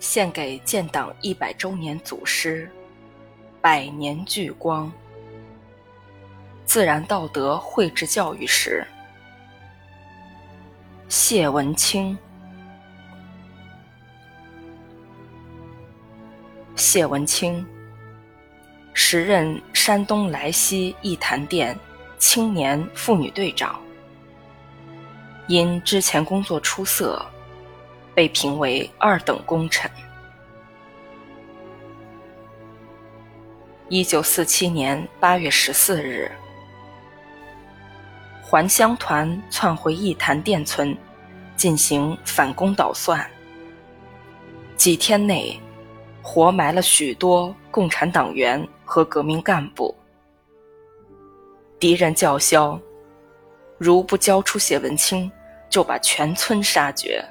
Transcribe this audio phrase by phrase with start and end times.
[0.00, 2.70] 献给建党一百周年祖师，
[3.60, 4.90] 百年聚光。
[6.64, 8.86] 自然道德绘制教育时，
[11.08, 12.16] 谢文清。
[16.76, 17.66] 谢文清，
[18.94, 21.76] 时任山东莱西一坛店
[22.18, 23.80] 青年妇女队长，
[25.48, 27.20] 因之前工作出色。
[28.18, 29.88] 被评为二等功臣。
[33.88, 36.28] 一九四七年八月十四日，
[38.42, 40.98] 还乡团窜回义潭店村，
[41.54, 43.24] 进行反攻捣算。
[44.76, 45.56] 几天内，
[46.20, 49.96] 活埋了许多共产党员和革命干部。
[51.78, 52.80] 敌人叫嚣
[53.78, 55.30] ：“如不交出谢文清，
[55.70, 57.24] 就把全村杀绝。”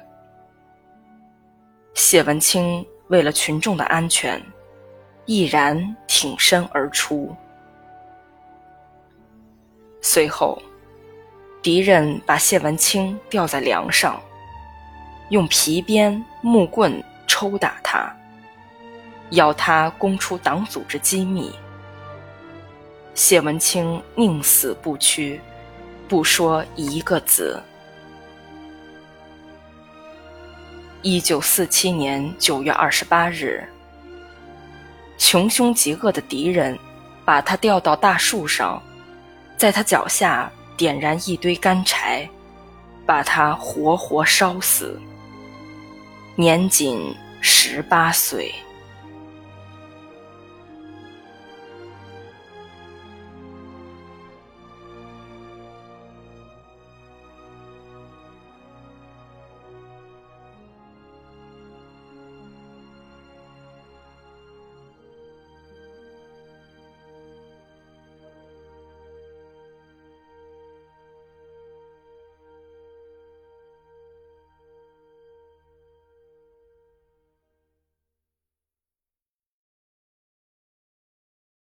[2.10, 4.42] 谢文清为了群众的安全，
[5.26, 7.36] 毅然挺身而出。
[10.00, 10.58] 随后，
[11.60, 14.18] 敌人把谢文清吊在梁上，
[15.28, 18.10] 用皮鞭、木棍抽打他，
[19.28, 21.52] 要他供出党组织机密。
[23.14, 25.38] 谢文清宁死不屈，
[26.08, 27.62] 不说一个字。
[31.02, 33.62] 一九四七年九月二十八日，
[35.16, 36.76] 穷凶极恶的敌人
[37.24, 38.82] 把他吊到大树上，
[39.56, 42.28] 在他脚下点燃一堆干柴，
[43.06, 45.00] 把他活活烧死。
[46.34, 48.52] 年仅十八岁。